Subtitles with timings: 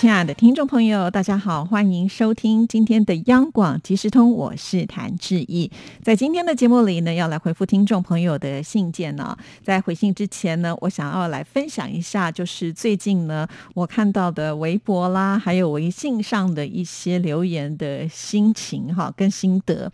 [0.00, 5.68] 亲爱的听众朋友，大家好，欢迎收听今天的央广即时通，我是谭志毅。
[6.04, 9.36] 在今天的节目里呢，要来回复听众朋友的信件呢。
[9.64, 13.44] 在回信之前呢，我想要来分享一下，就是最近呢，
[13.74, 19.90] 我看到的微博啦，还有微信上的一些留言的心情哈，跟心得。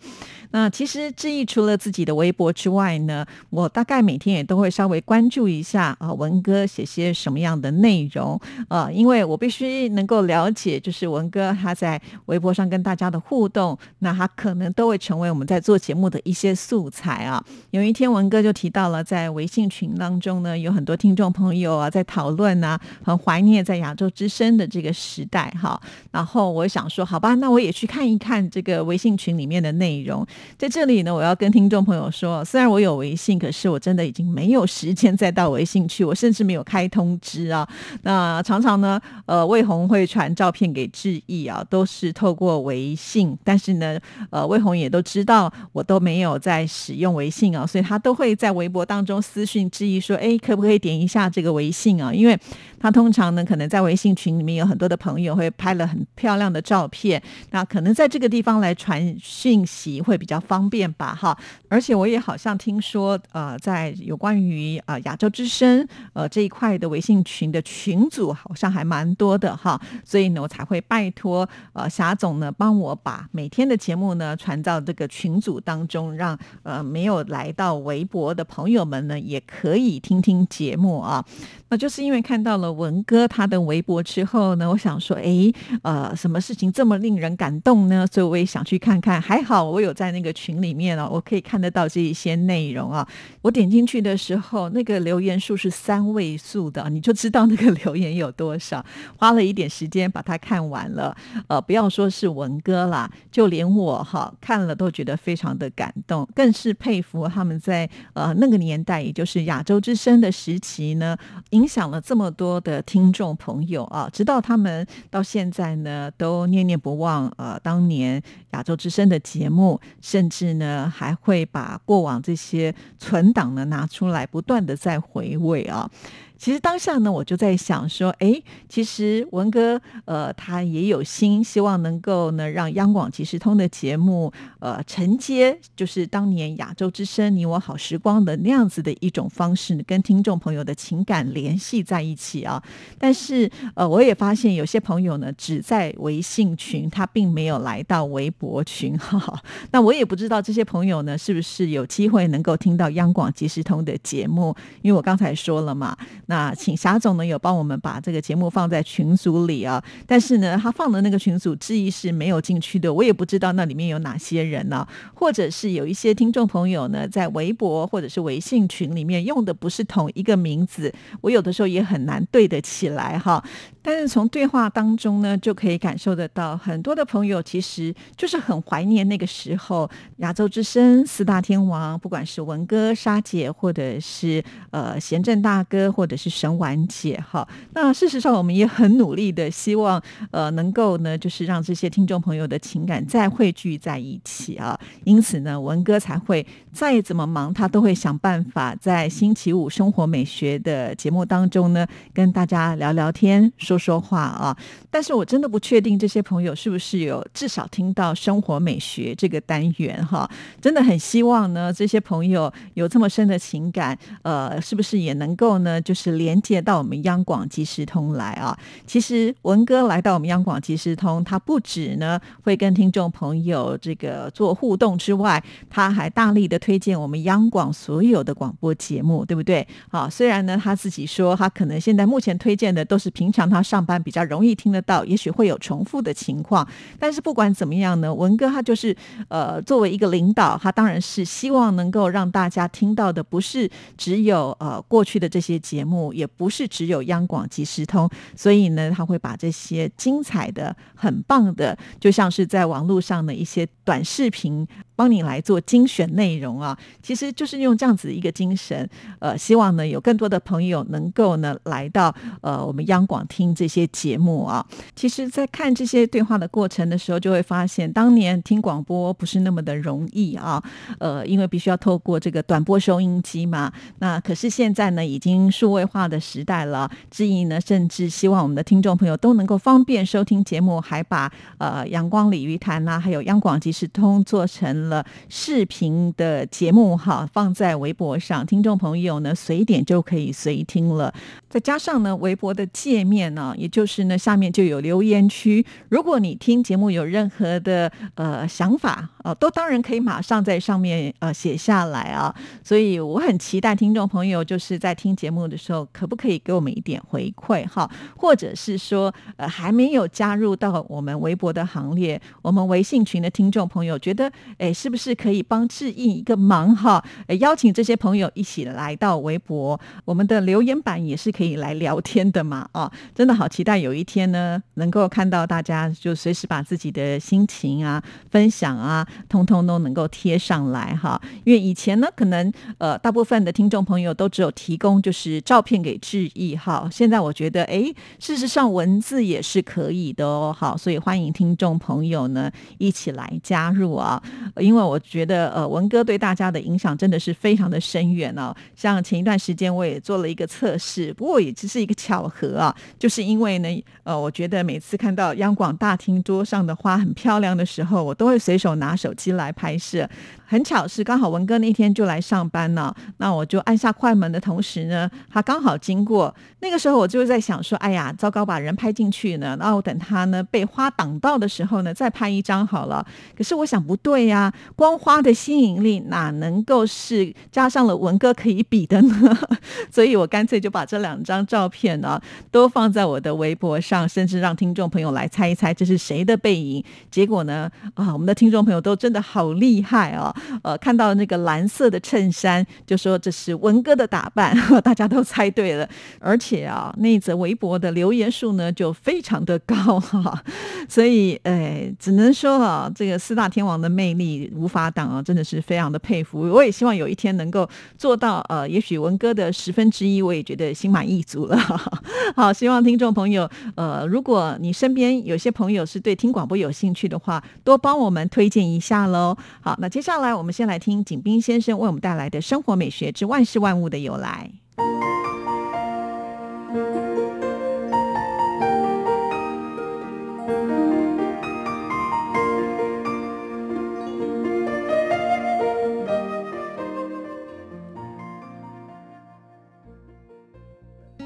[0.51, 9.94] 那其实志毅除了自己的微博之外呢，我大概每天也都会稍微关注一下啊，文哥写些什么样的内容啊，因为我必须。
[9.95, 17.43] 能够了解，就是文哥他在微博上跟大家的互动，那他可能都会成为我们在做节目的一些素材啊。
[17.71, 25.79] 有一天，文哥就提到了在微信群当中呢，有很多听众朋友啊在讨论啊，很怀念在亚洲之声的这个时代哈。
[26.11, 30.25] 然后我想说，好吧，那我也去看一看这个微信群里面的内容。
[30.57, 37.67] 在这里呢，我要跟听众朋友说，虽然我有微信，可是我真的已经没有时间再到微信去，我甚至没有开通知啊。
[38.01, 39.84] 那常常呢，呃，魏红。
[39.87, 43.37] 会传照片给志毅啊，都是透过微信。
[43.43, 52.37] 但是呢，呃，魏红也都知道我都没有在使用微信啊，所以他都会在微博当中私讯志毅说：“哎，可不可以点一下这个微信啊？”因为
[52.79, 61.37] 他通常呢，可能在微信群里面有很多的朋友会拍了很漂亮的照片，那可能在这个地方来传讯息会比较方便吧，哈。
[61.69, 69.74] 而且我也好像听说，呃，在有关于啊亚洲之声呃这一块的微信群的群组好像还蛮多的哈。
[70.03, 81.25] 所以呢，我才会拜托呃霞总呢，帮我把每天的节目呢传到这个群组当中，让呃没有来到微博的朋友们呢，也可以听听节目啊。
[81.69, 85.51] 那就是因为看到了文哥他的微博之后呢，我想说，哎，
[85.81, 88.07] 呃，什么事情这么令人感动呢？
[88.07, 89.19] 所以我也想去看看。
[89.19, 93.05] 还好我有在那个群里面哦，我可以看得到这一些内容啊。
[93.41, 98.85] 我点进去的时候，那个留言数是三位数的，你就知道那个留言有多少。
[99.17, 99.64] 花了一点。
[99.67, 101.15] 时间把它看完了，
[101.47, 111.17] 呃，不要说是文哥啦，就连我哈看了都觉得非常的感动，更是佩服他们在呃那个年代，也就是亚洲之声的时期呢，
[111.51, 118.21] 影响了这么多的听众朋友啊，直到他们到现在呢都念念不忘呃当年
[118.51, 125.89] 亚洲之声的节目，甚至呢还会把过往这些存档呢拿出来，不断的在回味啊。
[126.37, 142.61] 其实当下呢，我就在想说，哎，其实文哥，呃，他也有心，希望能够呢，让央广即时通的节目，呃，承接就是当年亚洲之声你我好时光的那样子的一种方式，跟听众朋友的情感联系在一起啊。
[142.99, 149.41] 但是，呃，我也发现有些朋友呢，只在微信群，他并没有来到微博群，哈。
[149.71, 155.97] 那我也不知道这些朋友呢，是不是有机会能够听到央广即时通的节目，因为我刚才说了嘛。
[156.27, 173.43] 那请霞总呢有帮我们把这个节目放在群组里啊，但是呢，他放的那个群组之一是没有进去的，我也不知道那里面有哪些人呢，或者是有一些听众朋友呢在微博或者是微信群里面用的不是同一个名字，我有的时候也很难对得起来哈。
[173.81, 179.87] 但是从对话当中呢，就可以感受得到，很多的朋友其实就是很怀念那个时候
[180.17, 194.79] 亚洲之声四大天王，不管是文哥、沙姐，或者是呃贤正大哥，或者是神丸姐哈，那事实上我们也很努力的希望，呃，能够呢，就是让这些听众朋友的情感再汇聚在一起啊。
[195.03, 204.55] 因此呢，文哥才会再怎么忙，他都会想办法在星期五生活美学的节目当中呢，跟大家聊聊天、说说话啊。
[204.89, 210.29] 但是我真的不确定这些朋友是不是有至少听到生活美学这个单元哈。
[210.61, 216.04] 真的很希望呢，这些朋友有这么深的情感，呃，是不是也能够呢，就是。
[216.05, 218.55] 是连接到我们央广即时通来啊！
[218.85, 229.67] 其实文哥来到我们央广即时通，他不止呢会跟听众朋友这个做互动之外，他还大力的推荐我们央广所有的广播节目，对不对？
[229.89, 236.67] 好，虽然呢他自己说他可能现在目前推荐的都是平常他上班比较容易听得到，也许会有重复的情况，
[236.99, 238.95] 但是不管怎么样呢，文哥他就是
[239.29, 243.67] 呃作为一个领导，他当然是希望能够让大家听到的不是
[243.97, 245.94] 只有呃过去的这些节目。
[245.95, 254.67] 目也不是只有央广即时通，所以呢，他会把这些精彩的、很棒的，就像是在网络上的一些短视频。
[254.97, 258.89] 帮你来做精选内容啊，其实就是用这样子一个精神，
[259.19, 264.65] 呃，希望呢有更多的朋友能够呢来到呃我们央广听这些节目啊。
[264.95, 270.63] 其实，在看这些对话的过程的时候，就会发现当年听广播不是那么的容易啊，
[270.99, 273.73] 呃，因为必须要透过这个短波收音机嘛。
[273.99, 284.75] 那可是现在呢，已经数位化的时代了，志毅呢甚至希望我们的听众朋友都能够方便收听节目，还把呃阳光鲤鱼潭呐，还有央广即时通做成。
[284.85, 291.13] 了视频的节目哈，放在微博上，听众朋友呢随点就可以随听了。
[291.49, 295.65] 再加上呢，微博的界面呢，也就是呢下面就有留言区。
[295.89, 302.35] 如果你听节目有任何的呃想法啊，都当然可以马上在上面呃写下来啊。
[302.63, 307.89] 所以我很期待听众朋友就是在听节目的时候，可不可以给我们一点回馈哈？
[308.15, 314.71] 或者是说呃还没有加入到我们微博的行列，我们微信群的听众朋友觉得哎。
[314.75, 317.01] 是不是可以帮志毅一个忙哈？
[317.39, 322.67] 邀请这些朋友一起来到微博，我们的留言板也是可以来聊天的嘛？
[322.73, 331.19] 啊，真的好期待有一天呢，能够看到大家就随时把自己的心情啊、分享啊，通通都能够贴上来哈。
[331.45, 336.87] 因为以前呢，可能呃，大部分的听众朋友都只有提供就是照片给志毅哈。
[336.91, 340.55] 现在我觉得，哎，事实上文字也是可以的哦。
[340.57, 344.21] 好，所以欢迎听众朋友呢一起来加入啊。
[344.57, 348.55] 因为我觉得，呃，文哥对大家的影响真的是非常的深远哦。
[348.75, 360.07] 像前一段时间我也做了一个测试，不过也只是一个巧合啊，就是因为呢，呃，我觉得每次看到央广大厅桌上的花很漂亮的时候，我都会随手拿手机来拍摄。
[360.47, 366.35] 很巧是刚好文哥那天就来上班呢，那我就按下快门的同时呢，他刚刚好经过。
[366.59, 373.05] 那个时候我就在想说，哎呀，糟糕，把人拍进去呢，那我等他呢被花挡到的时候呢，再拍一张好了。
[373.37, 379.37] 可是我想不对呀，光花的吸引力哪能够是加上了文哥可以比的呢？
[379.89, 382.19] 所以我干脆就把这两张照片呢
[382.51, 386.83] 都放在我的微博上，甚至让听众朋友来猜一猜这是谁的背影。
[387.09, 390.35] 结果呢，啊，我们的听众朋友都真的好厉害啊！
[390.63, 394.53] 呃，看到那个蓝色的衬衫，就说这是文哥的打扮，
[394.83, 395.87] 大家都猜对了。
[396.19, 400.43] 而且啊，那则微博的留言数呢就非常的高哈，
[400.89, 406.41] 所以哎，只能说啊，这个四大天王的魅力无法挡啊，真的是非常的佩服。
[406.41, 407.65] 我也希望有一天能够
[407.97, 411.57] 做到，呃，也许文哥的十分之一，我也觉得心满意足了。
[412.35, 419.37] 好，希望听众朋友，呃，如果你身边有些朋友是对听广播有兴趣的话，多帮我们推荐一下喽。
[419.61, 420.25] 好，那接下来。
[420.25, 424.49] 来，我们先来听景斌先生为我们带来的《生活美学之万事万物的由来》。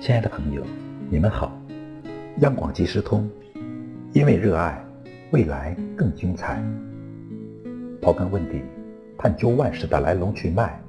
[0.10, 0.64] 亲爱的朋友，
[1.08, 1.56] 你们好！
[2.40, 3.30] 央广即时通，
[4.12, 4.84] 因为热爱，
[5.30, 6.60] 未来更精彩。
[8.02, 8.60] 刨根问底。
[9.20, 10.82] 探究万事的来龙去脉，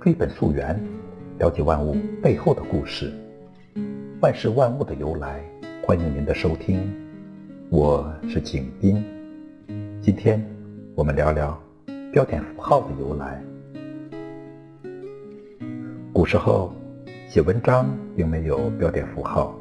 [0.00, 0.76] 追本溯源，
[1.38, 3.12] 了解万物背后的故事，
[4.20, 5.40] 万事万物的由来。
[5.84, 6.92] 欢迎您的收听，
[7.68, 9.00] 我是景斌。
[10.02, 10.44] 今天
[10.96, 11.56] 我们聊聊
[12.10, 13.40] 标点符号的由来。
[16.12, 16.74] 古时候
[17.30, 19.56] 写文章并没有标点符号，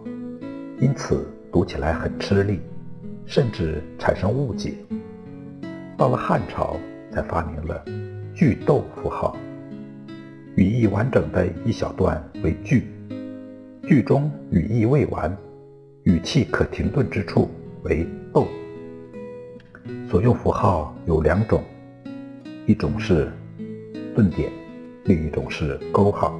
[0.79, 2.60] 因此读起来很吃力，
[3.27, 4.74] 甚至产生误解。
[5.96, 6.75] 到了汉朝。
[7.12, 7.84] 才发明了
[8.36, 9.36] 句逗符号，
[10.55, 12.84] 语义完整的一小段为句，
[13.82, 15.36] 句中语义未完、
[16.03, 17.50] 语气可停顿之处
[17.82, 18.48] 为逗。
[20.08, 21.63] 所用符号有两种，
[22.67, 23.32] 一种是
[24.15, 24.51] 顿点，
[25.05, 26.39] 另一种是勾号，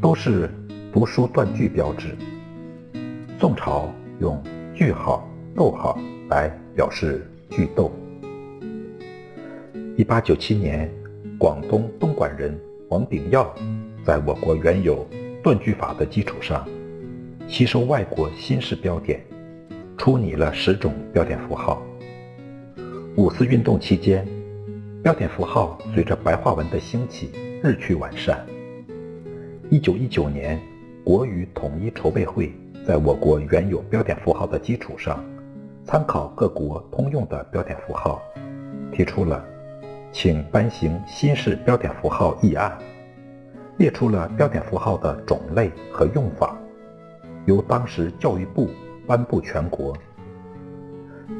[0.00, 0.48] 都是
[0.92, 2.16] 读书断句标志。
[3.38, 4.40] 宋朝用
[4.72, 5.98] 句号、逗号
[6.30, 7.90] 来表示句逗。
[9.96, 10.88] 一八九七年，
[11.36, 12.56] 广东东莞人
[12.90, 13.52] 王炳耀
[14.04, 15.04] 在我国原有
[15.42, 16.64] 断句法的基础上，
[17.48, 19.20] 吸收外国新式标点，
[19.96, 21.82] 出拟了十种标点符号。
[23.16, 24.24] 五四运动期间，
[25.02, 27.32] 标点符号随着白话文的兴起
[27.64, 28.46] 日趋完善。
[29.70, 30.58] 一九一九年，
[31.04, 32.50] 国语统一筹备会
[32.86, 35.22] 在我国原有标点符号的基础上，
[35.84, 38.22] 参考各国通用的标点符号，
[38.90, 39.44] 提出了。
[40.10, 42.78] 请颁行新式标点符号议案，
[43.76, 46.56] 列出了标点符号的种类和用法，
[47.44, 48.70] 由当时教育部
[49.06, 49.94] 颁布全国。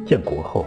[0.04, 0.66] 建国后，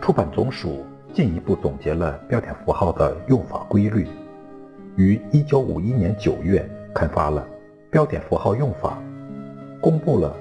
[0.00, 4.06] 出版总署进一步总结了标点符号的用法规律，
[4.96, 7.46] 于1951年9月刊发了
[7.90, 8.98] 《标点符号用法》，
[9.80, 10.36] 公布了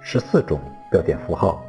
[0.00, 0.58] 十四种
[0.90, 1.62] 标点符号。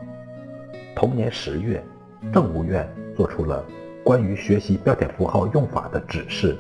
[0.96, 1.84] 同年十月，
[2.32, 3.64] 政务院作出了
[4.04, 6.58] 关于学习标点符号用法的指示。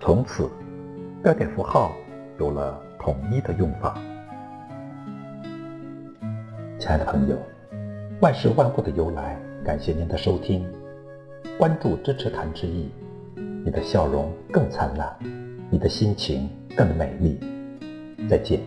[0.00, 0.48] 从此，
[1.22, 1.92] 标点符号
[2.38, 4.00] 有了统一的用法。
[6.78, 7.36] 亲爱的朋友，
[8.20, 10.64] 万事万物的由来，感谢您的收听，
[11.58, 12.88] 关注支持谭志毅，
[13.66, 15.12] 你的笑容更灿烂，
[15.70, 17.36] 你的心情更美丽。
[18.30, 18.60] 再见。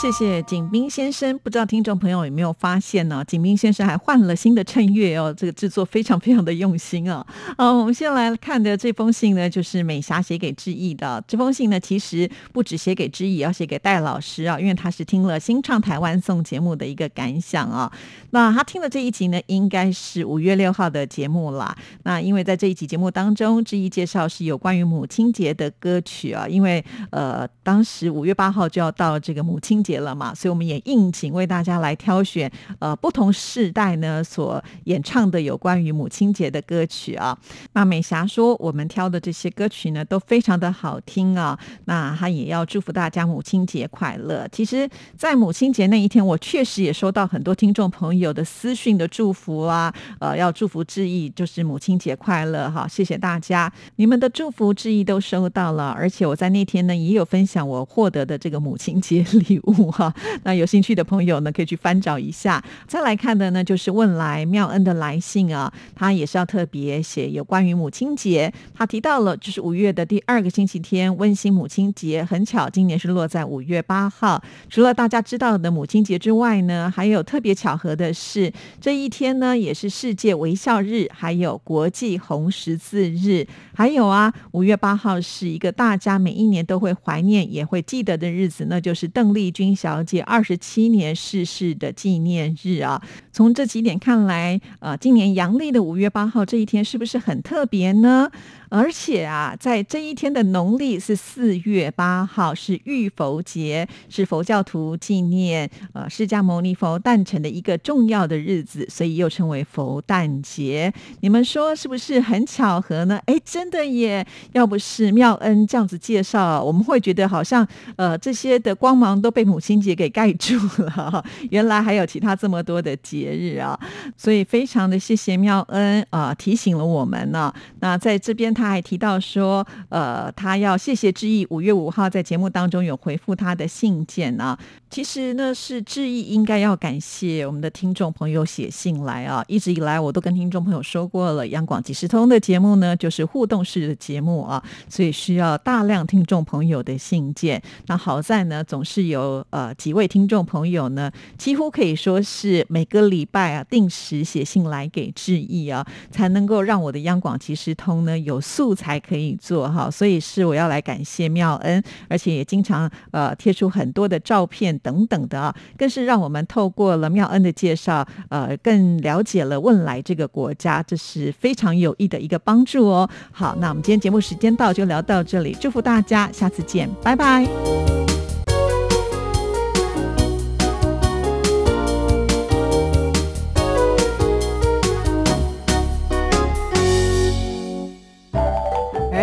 [0.00, 3.24] 谢谢景斌先生，不知道听众朋友有没有发现呢？
[3.26, 7.26] 景斌先生还换了新的衬乐哦，这个制作非常非常的用心啊！
[7.56, 11.20] 啊，我们先来看的这封信呢，就是美霞写给志毅的。
[11.26, 17.90] 这封信呢，其实不止写给志毅，要写给戴老师啊，因为他是听了《新唱台湾颂》节目的一个感想啊。
[18.30, 21.76] 那他听了这一集呢，应该是五月六号的节目啦。
[22.04, 29.87] 那因为在这一集节目当中，志毅介绍是有关于母亲节的歌曲啊，因为呃，当时五月八号就要到这个母亲节。
[29.88, 37.36] 节了嘛，所以我们也应景为大家来挑选呃不同世代呢所演唱的有关于母亲节的歌曲啊。
[37.72, 41.58] 那美霞说我们挑的这些歌曲呢都非常的好听啊。
[41.86, 44.46] 那她也要祝福大家母亲节快乐。
[44.52, 52.86] 其实，在母亲节那一天，我确实也收到很多听众朋友的私讯的祝福啊，呃，要祝福致意，就是母亲节快乐哈。
[52.86, 59.77] 谢谢大家，你们的祝福致意都收到了，而且我在那天呢也有分享我获得的这个母亲节礼物。
[59.90, 62.62] 哈， 那有兴趣的朋友呢，可以去翻找一下。
[62.86, 68.52] 再来看的呢，就是问来妙恩的来信啊，他也是要特别写有关于母亲节。
[68.74, 72.24] 他提到了，就是五月的第二个星期天，温馨母亲节。
[72.24, 74.42] 很巧，今年是落在五月八号。
[74.68, 83.46] 除了大家知道的母亲节之外呢，还有特别巧合的是，这一天呢，也是世界微笑日，还有国际红十字日。
[83.74, 89.67] 还有啊，五月八号是一个大家每一年都会怀念也会记得的日子，那就是邓丽君。
[89.74, 98.30] 小姐二十七年逝世的纪念日啊，从这几点看来，呃，今年阳历的五月八号这一天是不是很特别呢？
[98.70, 110.92] 而且啊，在这一天的农历是四月八号，是浴佛节，是佛教徒纪念呃释迦牟尼佛诞辰的一个重要的日子，所以又称为佛诞节。
[111.20, 113.18] 你们说是不是很巧合呢？
[113.24, 114.26] 哎，真的耶！
[114.52, 121.24] 要不是妙恩这样子介绍，我们会觉得好像呃这些的光芒都被母亲节给盖住了。
[121.50, 123.78] 原来还有其他这么多的节日啊！
[124.16, 127.50] 所以非常的谢谢妙恩啊，提醒了我们呢。
[127.80, 128.54] 那在这边。
[128.58, 134.58] 他还提到说，呃，他要谢谢志毅，五月五号在节目当中有回复他的信件啊。
[134.90, 139.44] 其实呢，是志毅应该要感谢我们的听众朋友写信来啊。
[139.46, 147.62] 一直以来，我都跟听众朋友说过了，央广即时通的节目呢，就是互动式的节目啊，所以需要大量听众朋友的信件。
[147.86, 158.42] 那好在呢，总是有呃几位听众朋友呢，几乎可以说是每个礼拜啊，定时写信来给志毅啊，才能够让我的央广即时通呢有。
[158.48, 173.08] 素材可以做哈，所以是我要来感谢妙恩，而且也经常呃贴出很多的照片等等的啊，更是让我们透过了妙恩的介绍，呃，更了解了汶莱这个国家，这是非常有益的一个帮助哦。
[173.30, 177.97] 好，那我们今天节目时间到，就聊到这里，祝福大家，下次见，拜拜。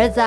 [0.06, 0.20] 儿子，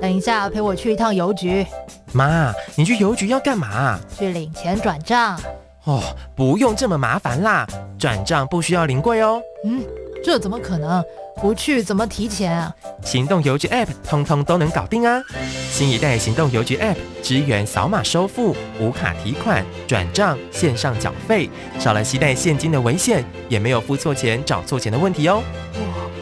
[0.00, 1.66] 等一下陪我去一趟邮局。
[2.12, 3.98] 妈，你去邮局要干嘛？
[4.16, 5.38] 去领钱转账。
[5.84, 6.02] 哦，
[6.36, 7.66] 不用这么麻烦啦，
[7.98, 9.40] 转账不需要临柜哦。
[9.64, 9.82] 嗯，
[10.24, 11.04] 这怎么可能？
[11.40, 12.72] 不去怎么提钱啊？
[13.02, 15.22] 行动邮局 App 通通都能搞定啊！
[15.70, 21.48] 新一代行动邮局 App 支援扫码收付、无卡提款、转账、线上缴费，
[21.78, 25.40] 少了携带现金的危险，也没有付错钱、找错钱的问题哦。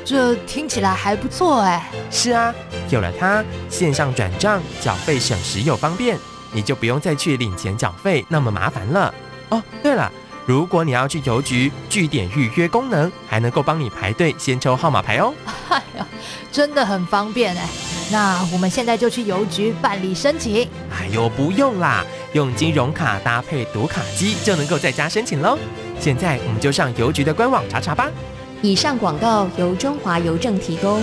[0.06, 2.54] 这听起来还不错哎，是啊。
[2.90, 6.16] 有了它，线上转账缴费省时又方便，
[6.52, 9.12] 你就不用再去领钱缴费那么麻烦了
[9.48, 9.60] 哦。
[9.82, 10.10] 对了，
[10.46, 15.34] 如果你要去邮局，据点预约功能还能够帮你排队先抽号码牌哦。
[15.70, 16.04] 哎呦，
[16.52, 17.68] 真的很方便哎。
[18.12, 20.70] 那我们现在就去邮局办理申请。
[20.92, 25.58] 哎呦，不用啦，用金融卡搭配读卡机就能够在家申请喽。
[25.98, 28.08] 现在我们就上邮局的官网查查吧。
[28.66, 31.00] 以上广告由中华邮政提供。